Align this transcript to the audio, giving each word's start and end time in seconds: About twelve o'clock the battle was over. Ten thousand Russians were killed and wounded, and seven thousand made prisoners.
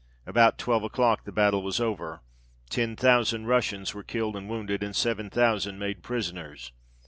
About 0.25 0.57
twelve 0.57 0.81
o'clock 0.83 1.25
the 1.25 1.31
battle 1.31 1.61
was 1.61 1.79
over. 1.79 2.23
Ten 2.71 2.95
thousand 2.95 3.45
Russians 3.45 3.93
were 3.93 4.01
killed 4.01 4.35
and 4.35 4.49
wounded, 4.49 4.81
and 4.81 4.95
seven 4.95 5.29
thousand 5.29 5.77
made 5.77 6.01
prisoners. 6.01 6.71